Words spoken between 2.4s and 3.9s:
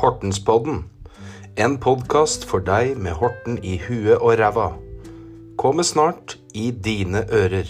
for deg med Horten i